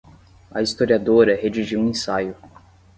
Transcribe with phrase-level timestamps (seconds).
[0.49, 2.35] A historiadora redigiu um ensaio